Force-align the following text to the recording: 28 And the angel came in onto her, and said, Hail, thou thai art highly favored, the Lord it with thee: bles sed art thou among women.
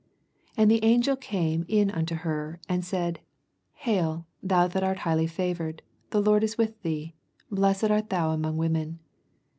28 0.55 0.61
And 0.63 0.71
the 0.71 0.83
angel 0.89 1.15
came 1.15 1.63
in 1.67 1.91
onto 1.91 2.15
her, 2.15 2.59
and 2.67 2.83
said, 2.83 3.19
Hail, 3.73 4.25
thou 4.41 4.67
thai 4.67 4.79
art 4.79 4.97
highly 5.05 5.27
favored, 5.27 5.83
the 6.09 6.19
Lord 6.19 6.43
it 6.43 6.57
with 6.57 6.81
thee: 6.81 7.13
bles 7.51 7.77
sed 7.81 7.91
art 7.91 8.09
thou 8.09 8.31
among 8.31 8.57
women. 8.57 8.97